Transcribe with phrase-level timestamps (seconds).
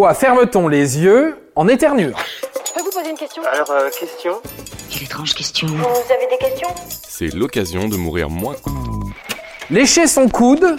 [0.00, 2.16] Pourquoi ferme-t-on les yeux en éternuant
[2.66, 4.32] Je peux vous poser une question Alors, euh, question
[4.88, 5.66] Quelle étrange question.
[5.66, 6.68] Vous avez des questions
[7.06, 8.56] C'est l'occasion de mourir moins.
[9.68, 10.78] Lécher son coude,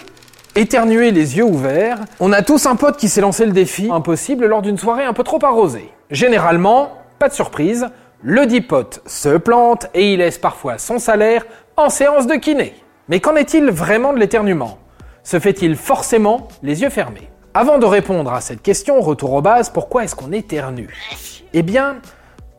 [0.56, 2.00] éternuer les yeux ouverts.
[2.20, 5.14] On a tous un pote qui s'est lancé le défi impossible lors d'une soirée un
[5.14, 5.94] peu trop arrosée.
[6.10, 7.90] Généralement, pas de surprise,
[8.24, 11.46] le dit pote se plante et il laisse parfois son salaire
[11.78, 12.74] en séance de kiné.
[13.08, 14.80] Mais qu'en est-il vraiment de l'éternuement?
[15.24, 17.30] Se fait-il forcément les yeux fermés?
[17.54, 20.88] Avant de répondre à cette question, retour aux bases, pourquoi est-ce qu'on éternue?
[21.54, 21.98] Eh bien,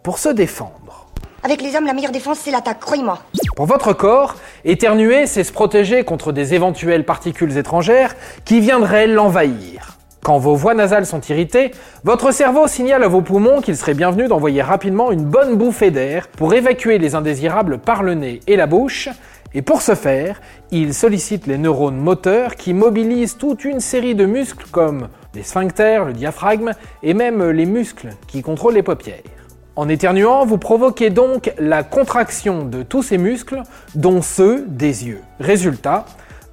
[0.02, 1.06] pour se défendre.
[1.42, 3.18] Avec les hommes, la meilleure défense, c'est l'attaque, croyez-moi.
[3.56, 4.34] Pour votre corps,
[4.66, 9.91] éternuer, c'est se protéger contre des éventuelles particules étrangères qui viendraient l'envahir.
[10.24, 11.72] Quand vos voies nasales sont irritées,
[12.04, 16.28] votre cerveau signale à vos poumons qu'il serait bienvenu d'envoyer rapidement une bonne bouffée d'air
[16.28, 19.08] pour évacuer les indésirables par le nez et la bouche,
[19.52, 20.40] et pour ce faire,
[20.70, 26.04] il sollicite les neurones moteurs qui mobilisent toute une série de muscles comme les sphincters,
[26.04, 26.70] le diaphragme
[27.02, 29.16] et même les muscles qui contrôlent les paupières.
[29.74, 33.62] En éternuant, vous provoquez donc la contraction de tous ces muscles,
[33.96, 35.20] dont ceux des yeux.
[35.40, 36.04] Résultat,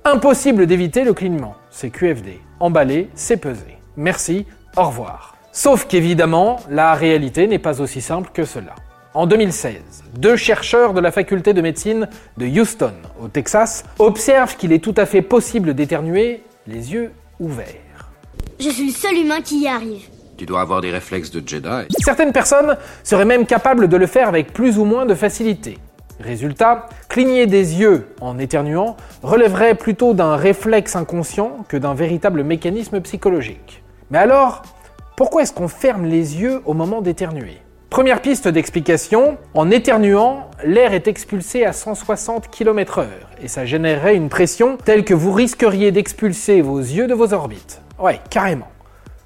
[0.06, 1.54] impossible d'éviter le clignement.
[1.70, 2.49] C'est QFD.
[2.60, 3.78] Emballé, c'est pesé.
[3.96, 5.36] Merci, au revoir.
[5.52, 8.76] Sauf qu'évidemment, la réalité n'est pas aussi simple que cela.
[9.14, 14.74] En 2016, deux chercheurs de la faculté de médecine de Houston, au Texas, observent qu'il
[14.74, 18.12] est tout à fait possible d'éternuer les yeux ouverts.
[18.60, 20.04] Je suis le seul humain qui y arrive.
[20.38, 21.88] Tu dois avoir des réflexes de Jedi.
[22.00, 25.78] Certaines personnes seraient même capables de le faire avec plus ou moins de facilité.
[26.20, 33.00] Résultat, cligner des yeux en éternuant relèverait plutôt d'un réflexe inconscient que d'un véritable mécanisme
[33.00, 33.84] psychologique.
[34.12, 34.64] Mais alors,
[35.16, 37.58] pourquoi est-ce qu'on ferme les yeux au moment d'éternuer?
[37.90, 43.08] Première piste d'explication, en éternuant, l'air est expulsé à 160 km/h
[43.42, 47.82] et ça générerait une pression telle que vous risqueriez d'expulser vos yeux de vos orbites.
[47.98, 48.68] Ouais, carrément.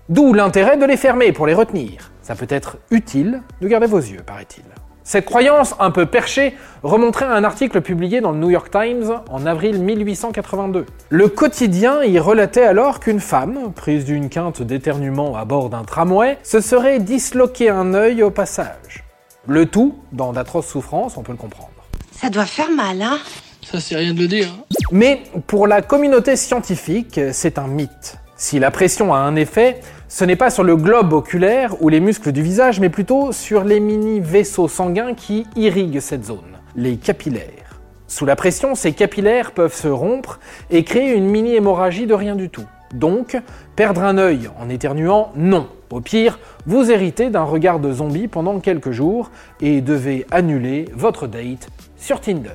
[0.09, 2.11] D'où l'intérêt de les fermer pour les retenir.
[2.21, 4.63] Ça peut être utile de garder vos yeux, paraît-il.
[5.03, 9.19] Cette croyance un peu perchée remonterait à un article publié dans le New York Times
[9.29, 10.85] en avril 1882.
[11.09, 16.37] Le quotidien y relatait alors qu'une femme, prise d'une quinte d'éternuement à bord d'un tramway,
[16.43, 19.03] se serait disloqué un œil au passage.
[19.45, 21.69] Le tout dans d'atroces souffrances, on peut le comprendre.
[22.11, 23.19] Ça doit faire mal, hein?
[23.61, 24.47] Ça, c'est rien de le dire.
[24.91, 28.17] Mais pour la communauté scientifique, c'est un mythe.
[28.35, 31.99] Si la pression a un effet, ce n'est pas sur le globe oculaire ou les
[31.99, 37.79] muscles du visage, mais plutôt sur les mini-vaisseaux sanguins qui irriguent cette zone, les capillaires.
[38.07, 40.39] Sous la pression, ces capillaires peuvent se rompre
[40.71, 42.65] et créer une mini-hémorragie de rien du tout.
[42.93, 43.37] Donc,
[43.75, 45.67] perdre un œil en éternuant, non.
[45.89, 49.29] Au pire, vous héritez d'un regard de zombie pendant quelques jours
[49.61, 52.49] et devez annuler votre date sur Tinder.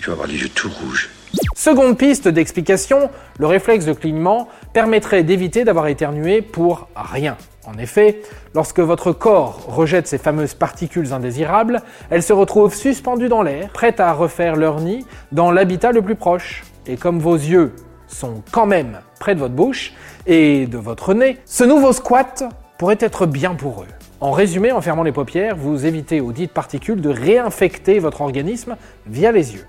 [0.00, 1.10] Tu avoir les yeux tout rouges.
[1.58, 3.08] Seconde piste d'explication,
[3.38, 7.38] le réflexe de clignement permettrait d'éviter d'avoir éternué pour rien.
[7.64, 8.20] En effet,
[8.54, 11.80] lorsque votre corps rejette ces fameuses particules indésirables,
[12.10, 16.14] elles se retrouvent suspendues dans l'air, prêtes à refaire leur nid dans l'habitat le plus
[16.14, 16.62] proche.
[16.86, 17.74] Et comme vos yeux
[18.06, 19.94] sont quand même près de votre bouche
[20.26, 22.44] et de votre nez, ce nouveau squat
[22.76, 23.88] pourrait être bien pour eux.
[24.20, 28.76] En résumé, en fermant les paupières, vous évitez aux dites particules de réinfecter votre organisme
[29.06, 29.66] via les yeux.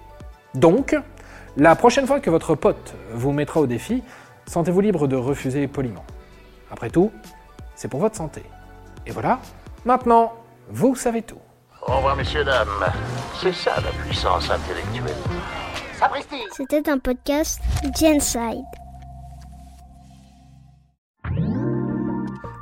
[0.53, 0.97] Donc,
[1.57, 4.03] la prochaine fois que votre pote vous mettra au défi,
[4.45, 6.05] sentez-vous libre de refuser poliment.
[6.71, 7.11] Après tout,
[7.75, 8.43] c'est pour votre santé.
[9.05, 9.39] Et voilà,
[9.83, 10.33] maintenant,
[10.69, 11.39] vous savez tout.
[11.81, 12.67] Au revoir, messieurs, dames.
[13.41, 15.15] C'est ça la puissance intellectuelle.
[15.97, 17.59] Sapristi C'était un podcast
[17.99, 18.63] Genside.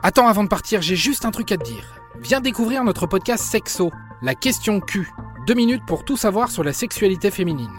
[0.04, 2.00] Attends, avant de partir, j'ai juste un truc à te dire.
[2.22, 3.92] Viens découvrir notre podcast Sexo,
[4.22, 5.10] la question Q.
[5.48, 7.74] Deux minutes pour tout savoir sur la sexualité féminine.